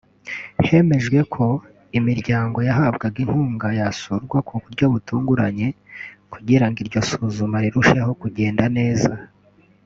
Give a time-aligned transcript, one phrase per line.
[0.67, 1.45] Hemejwe ko
[1.97, 5.67] imiryango yahabwaga inkuga yasurwa ku buryo butunguranye
[6.33, 9.13] kugira ngo iryo suzuma rirusheho kugenda neza